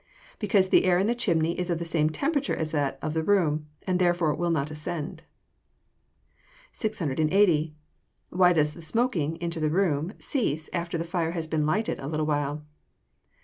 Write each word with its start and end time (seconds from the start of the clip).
_Because 0.39 0.69
the 0.69 0.85
air 0.85 0.97
in 0.97 1.05
the 1.05 1.13
chimney 1.13 1.59
is 1.59 1.69
of 1.69 1.77
the 1.77 1.85
same 1.85 2.09
temperature 2.09 2.55
as 2.55 2.71
that 2.71 2.97
in 3.03 3.09
the 3.13 3.21
room, 3.21 3.67
and 3.85 3.99
therefore 3.99 4.33
will 4.33 4.49
not 4.49 4.71
ascend. 4.71 5.21
680. 6.71 7.75
_Why 8.31 8.51
does 8.51 8.73
the 8.73 8.81
smoking 8.81 9.35
(into 9.39 9.59
the 9.59 9.69
room) 9.69 10.13
cease, 10.17 10.71
after 10.73 10.97
the 10.97 11.03
fire 11.03 11.33
has 11.33 11.45
been 11.45 11.67
lighted 11.67 11.99
a 11.99 12.07
little 12.07 12.25
while? 12.25 12.65